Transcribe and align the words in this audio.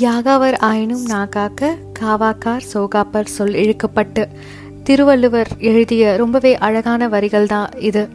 யாகாவர் 0.00 0.58
ஆயினும் 0.58 1.06
நாகாக்க 1.06 1.68
காவாக்கார் 1.98 2.64
சோகாப்பர் 2.72 3.24
சொல் 3.24 3.52
இழுக்கப்பட்டு. 3.52 4.24
திருவள்ளுவர் 4.84 5.48
எழுதிய 5.58 6.16
ரொம்பவே 6.16 6.56
அழகான 6.56 7.08
வரிகள் 7.08 7.46
தான் 7.46 7.68
இது. 7.78 8.08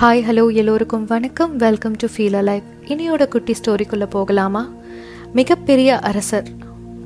ஹாய் 0.00 0.22
ஹலோ 0.28 0.52
எல்லோருக்கும் 0.52 1.04
வணக்கம். 1.04 1.56
Welcome 1.56 1.92
to 1.92 2.08
feel 2.16 2.34
a 2.34 2.42
life 2.42 2.62
இனியோட 2.86 3.28
குட்டி 3.28 3.52
ஸ்டோரிக்குள்ளே 3.52 4.06
போகலாமா? 4.10 4.68
மிகப்பெரிய 5.32 5.98
அரசர். 5.98 6.48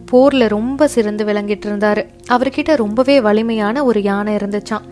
போரில் 0.07 0.47
ரொம்ப 0.47 0.89
சிறந்து 0.89 1.25
விளங்கிட்டு 1.25 1.67
இருந்தார். 1.67 2.07
அவர்கிட்ட 2.29 2.77
ரொம்பவே 2.77 3.21
வலிமையான 3.21 3.85
ஒரு 3.85 4.03
யானை 4.03 4.35
இருந்துச்சான் 4.35 4.87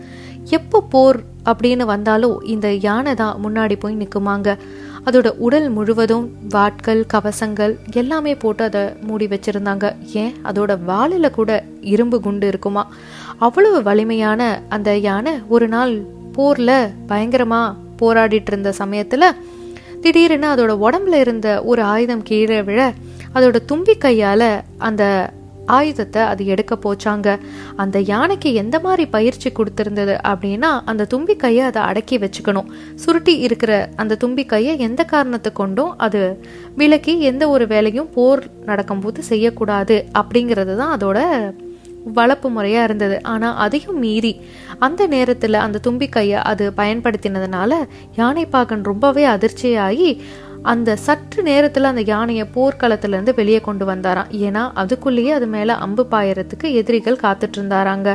எப்போ 0.49 0.81
போர் 0.81 1.19
அப்படின்னு 1.45 1.85
வந்தாலும் 1.85 2.41
இந்த 2.41 2.73
யானை 2.73 3.13
தான் 3.15 3.39
முன்னாடி 3.43 3.75
போய் 3.79 3.95
நிற்குமாங்க 3.95 4.57
அதோட 5.05 5.27
உடல் 5.37 5.69
முழுவதும் 5.69 6.29
வாட்கள் 6.49 7.05
கவசங்கள் 7.13 7.77
எல்லாமே 7.93 8.35
போட்டு 8.35 8.63
அதை 8.63 8.81
மூடி 9.01 9.27
வச்சிருந்தாங்க. 9.27 9.95
ஏன்? 10.13 10.33
அதோட 10.43 10.83
வாலில் 10.83 11.29
கூட 11.29 11.63
இரும்பு 11.81 12.21
குண்டு 12.21 12.47
இருக்குமா? 12.47 12.91
அவ்வளவு 13.37 13.83
வலிமையான 13.83 14.61
அந்த 14.69 14.97
யானை 14.97 15.33
ஒரு 15.47 15.67
நாள் 15.67 15.93
போரில் 16.33 16.89
பயங்கரமாக 17.07 17.77
போராடிட்டு 18.01 18.47
இருந்த 18.47 18.71
சமயத்தில் 18.71 19.33
திடீர்னு 20.01 20.47
அதோட 20.47 20.87
உடம்புல 20.87 21.13
இருந்த 21.13 21.63
ஒரு 21.63 21.81
ஆயுதம் 21.81 22.23
கீழே 22.23 22.61
விழ 22.61 22.93
அதோட 23.35 23.65
தும்பி 23.65 23.95
கையால் 23.95 24.61
அந்த 24.77 25.29
ஆயுதத்தை 25.65 26.21
அது 26.21 26.45
எடுக்க 26.45 26.75
போச்சாங்க. 26.75 27.37
அந்த 27.75 27.99
யானைக்கு 27.99 28.53
எந்த 28.53 28.79
மாதிரி 28.79 29.05
பயிற்சி 29.05 29.51
கொடுத்துருந்தது 29.51 30.15
அப்படின்னா 30.31 30.71
அந்த 30.85 31.05
தும்பி 31.05 31.35
கையை 31.35 31.65
அதை 31.65 31.81
அடக்கி 31.81 32.17
வச்சுக்கணும். 32.17 32.71
சுருட்டி 32.95 33.39
இருக்கிற 33.39 33.89
அந்த 33.95 34.15
தும்பி 34.15 34.45
கையை 34.45 34.79
எந்த 34.79 35.03
காரணத்தை 35.03 35.53
கொண்டும் 35.53 35.93
அது 35.97 36.39
விலக்கி 36.75 37.19
எந்த 37.19 37.49
ஒரு 37.49 37.67
வேலையும் 37.67 38.11
போர் 38.13 38.43
நடக்கும்போது 38.65 39.23
செய்யக்கூடாது 39.23 40.05
அப்படிங்கிறது 40.13 40.75
தான் 40.75 40.95
அதோட 40.97 41.19
வளர்ப்பு 42.13 42.49
முறையாக 42.49 42.83
இருந்தது. 42.83 43.21
ஆனால் 43.23 43.55
அதையும் 43.55 43.99
மீறி 43.99 44.41
அந்த 44.79 45.07
நேரத்தில் 45.07 45.53
அந்த 45.53 45.77
தும்பி 45.79 46.07
கையை 46.09 46.39
அது 46.41 46.65
பயன்படுத்தினதுனால 46.77 47.71
யானைப்பாகன் 48.17 48.83
ரொம்பவே 48.83 49.25
அதிர்ச்சியாகி 49.25 50.09
அந்த 50.71 50.95
சற்று 51.05 51.41
நேரத்தில் 51.49 51.89
அந்த 51.89 52.01
யானையை 52.13 52.45
போர்க்களத்துலேருந்து 52.55 53.33
வெளியே 53.39 53.59
கொண்டு 53.67 53.85
வந்தாராம். 53.91 54.29
ஏன்னா 54.45 54.63
அதுக்குள்ளேயே 54.81 55.31
அது 55.37 55.47
மேலே 55.55 55.73
அம்பு 55.85 56.03
பாயறதுக்கு 56.11 56.67
எதிரிகள் 56.81 57.23
காத்துட்டு 57.23 57.57
இருந்தாராங்க 57.59 58.09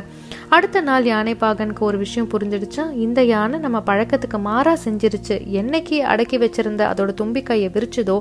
அடுத்த 0.57 0.79
நாள் 0.81 1.05
யானை 1.11 1.35
பாகனுக்கு 1.43 1.83
ஒரு 1.89 1.99
விஷயம் 1.99 2.29
புரிஞ்சிடுச்சா? 2.33 2.85
இந்த 3.05 3.21
யானை 3.25 3.59
நம்ம 3.65 3.79
பழக்கத்துக்கு 3.89 4.39
மாறா 4.49 4.73
செஞ்சிருச்சு. 4.85 5.37
என்னைக்கு 5.61 5.97
அடக்கி 6.13 6.39
வச்சிருந்த 6.45 6.83
அதோட 6.93 7.11
தும்பிக்கையை 7.21 7.69
விரிச்சதோ 7.77 8.17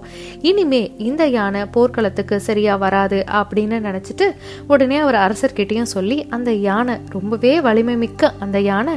இனிமே 0.50 0.84
இந்த 1.10 1.26
யானை 1.38 1.62
போர்க்களத்துக்கு 1.76 2.38
சரியா 2.50 2.76
வராது 2.86 3.20
அப்படின்னு 3.42 3.80
நினைச்சிட்டு 3.88 4.28
உடனே 4.74 5.00
அவர் 5.06 5.20
அரசர்கிட்டையும் 5.26 5.94
சொல்லி 5.96 6.20
அந்த 6.38 6.52
யானை 6.70 6.98
ரொம்பவே 7.16 7.54
வலிமை 7.70 7.96
மிக்க 8.06 8.34
அந்த 8.46 8.60
யானை 8.72 8.96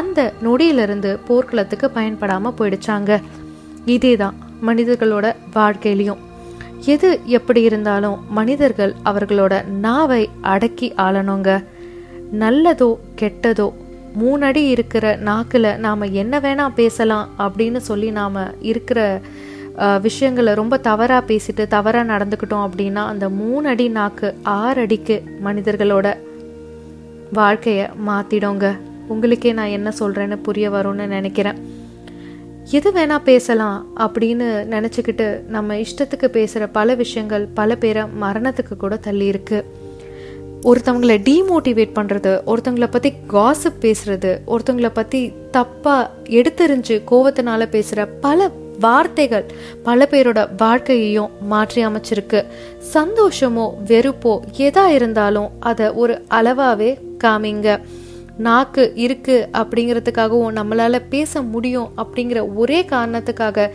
அந்த 0.00 0.32
நொடியிலிருந்து 0.46 1.12
போர்க்களத்துக்கு 1.28 1.88
பயன்படாம 1.98 2.54
போயிடுச்சாங்க. 2.60 3.20
இதே 3.96 4.14
தான் 4.22 4.38
மனிதர்களோட 4.66 5.26
வாழ்க்கையிலையும். 5.54 6.20
எது 6.84 7.20
எப்படி 7.24 7.62
இருந்தாலும் 7.62 8.18
மனிதர்கள் 8.30 8.94
அவர்களோட 9.04 9.54
நாவை 9.86 10.22
அடக்கி 10.40 10.88
ஆளணுங்க. 10.96 11.64
நல்லதோ 12.38 12.90
கெட்டதோ 13.20 13.72
மூணடி 14.20 14.62
இருக்கிற 14.68 15.16
நாக்கில் 15.28 15.78
நாம் 15.78 16.00
என்ன 16.00 16.40
வேணால் 16.40 16.74
பேசலாம் 16.74 17.28
அப்படின்னு 17.38 17.76
சொல்லி 17.76 18.10
நாம் 18.10 18.38
இருக்கிற 18.60 19.20
விஷயங்களை 20.02 20.54
ரொம்ப 20.54 20.78
தவறாக 20.78 21.26
பேசிட்டு 21.26 21.66
தவறாக 21.66 22.10
நடந்துக்கிட்டோம் 22.12 22.64
அப்படின்னா 22.68 23.02
அந்த 23.12 23.28
மூணு 23.28 23.68
அடி 23.68 23.88
நாக்கு 23.88 24.28
ஆறு 24.42 24.80
அடிக்கு 24.80 25.16
மனிதர்களோட 25.44 26.16
வாழ்க்கையை 27.32 27.86
மாற்றிடுங்க 28.06 28.78
உங்களுக்கே 29.08 29.52
நான் 29.52 29.74
என்ன 29.78 29.92
சொல்கிறேன்னு 30.00 30.36
புரிய 30.42 30.70
வரும்னு 30.70 31.06
நினைக்கிறேன். 31.06 31.60
எது 32.64 32.90
வேணா 32.90 33.18
பேசலாம் 33.18 33.86
அப்படின்னு 33.98 34.66
நினச்சிக்கிட்டு 34.70 35.46
நம்ம 35.46 35.74
இஷ்டத்துக்கு 35.74 36.26
பேசுகிற 36.26 36.66
பல 36.66 36.94
விஷயங்கள் 36.94 37.48
பல 37.54 37.76
பேரை 37.76 38.02
மரணத்துக்கு 38.20 38.76
கூட 38.78 38.96
தள்ளி 38.96 39.26
இருக்கு 39.26 39.64
ஒருத்தவங்களை 40.62 41.18
டீமோட்டிவேட் 41.28 41.92
பண்ணுறது 41.94 42.40
ஒருத்தவங்களை 42.46 42.86
பற்றி 42.90 43.12
காசப் 43.26 43.76
பேசுறது 43.80 44.38
ஒருத்தவங்களை 44.46 44.90
பற்றி 44.92 45.32
தப்பாக 45.52 46.08
எடுத்தெறிஞ்சு 46.24 47.02
கோவத்தினால 47.10 47.68
பேசுகிற 47.68 48.06
பல 48.06 48.50
வார்த்தைகள் 48.80 49.44
பல 49.82 50.08
பேரோட 50.10 50.48
வாழ்க்கையையும் 50.56 51.30
மாற்றி 51.40 51.86
அமைச்சிருக்கு. 51.86 52.44
சந்தோஷமோ 52.94 53.70
வெறுப்போ 53.86 54.38
எதா 54.56 54.84
இருந்தாலும் 54.84 55.50
அதை 55.60 55.88
ஒரு 55.88 56.22
அளவாகவே 56.30 56.98
காமிங்க. 57.24 57.80
நாக்கு 58.46 58.84
இருக்கு 59.04 59.36
அப்படிங்கிறதுக்காகவும் 59.52 60.56
நம்மளால 60.58 60.98
பேச 61.08 61.42
முடியும் 61.54 61.88
அப்படிங்கிற 61.96 62.40
ஒரே 62.54 62.78
காரணத்துக்காக 62.90 63.68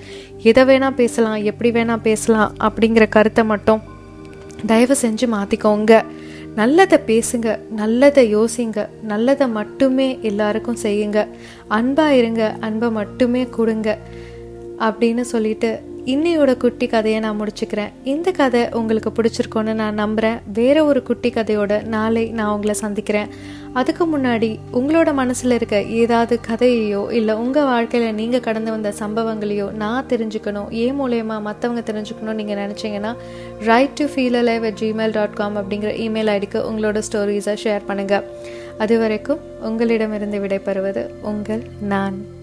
எதை 0.49 0.63
வேணா 0.63 0.89
பேசலாம் 1.01 1.39
எப்படி 1.49 1.69
வேணா 1.71 1.97
பேசலாம் 2.01 2.53
அப்படிங்கிற 2.59 3.05
கருத்தை 3.09 3.43
மட்டும் 3.43 3.81
தயவு 4.65 4.95
செஞ்சு 5.01 5.25
மாத்திக்கோங்க. 5.33 5.93
நல்லதை 6.55 6.99
பேசுங்க 7.07 7.47
நல்லதை 7.69 8.23
யோசிங்க 8.35 8.77
நல்லதை 9.01 9.47
மட்டுமே 9.47 10.07
எல்லாருக்கும் 10.21 10.81
செய்யுங்க. 10.83 11.19
அன்பா 11.69 12.07
இருங்க 12.19 12.43
அன்பை 12.59 12.89
மட்டுமே 12.89 13.41
கொடுங்க 13.57 13.89
அப்படின்னு 14.79 15.25
சொல்லிட்டு 15.33 15.69
இன்னையோட 16.13 16.57
குட்டி 16.57 16.87
கதையை 16.87 17.19
நான் 17.19 17.37
முடிச்சுக்கிறேன். 17.39 17.93
இந்த 18.03 18.31
கதை 18.31 18.69
உங்களுக்கு 18.79 19.09
பிடிச்சிருக்கோன்னு 19.17 19.73
நான் 19.73 19.93
நம்புகிறேன் 19.93 20.41
வேற 20.57 20.85
ஒரு 20.85 21.03
குட்டி 21.03 21.29
கதையோட 21.29 21.83
நாளை 21.93 22.29
நான் 22.29 22.51
உங்களை 22.55 22.73
சந்திக்கிறேன். 22.73 23.29
அதுக்கு 23.73 24.17
முன்னாடி 24.17 24.59
உங்களோட 24.73 25.13
மனசில் 25.13 25.51
இருக்க 25.51 25.81
ஏதாவது 25.81 26.39
கதையையோ 26.47 27.11
இல்லை 27.11 27.35
உங்கள் 27.35 27.63
வாழ்க்கையில் 27.63 28.13
நீங்கள் 28.13 28.39
கடந்து 28.39 28.71
வந்த 28.71 28.93
சம்பவங்களையோ 28.99 29.71
நான் 29.71 30.05
தெரிஞ்சுக்கணும் 30.05 30.69
ஏன் 30.69 31.01
மூலயமா 31.01 31.39
மற்றவங்க 31.47 31.83
தெரிஞ்சுக்கணும்னு 31.91 32.33
நீங்கள் 32.33 32.61
நினச்சிங்கன்னா 32.63 33.15
write 33.59 33.93
to 33.93 34.05
feel 34.05 34.39
alive 34.43 34.63
at 34.63 34.79
Gmail 34.83 35.11
dot 35.11 35.33
com 35.33 35.57
அப்படிங்கிற 35.57 35.93
இமெயில் 35.97 36.33
ஐடிக்கு 36.37 36.61
உங்களோட 36.71 37.01
ஸ்டோரிஸை 37.11 37.57
ஷேர் 37.65 37.89
பண்ணுங்கள் 37.89 38.23
அது 38.77 38.99
வரைக்கும் 38.99 39.39
உங்களிடமிருந்து 39.61 40.39
விடைபெறுவது 40.39 41.09
உங்கள் 41.21 41.63
நான். 41.79 42.34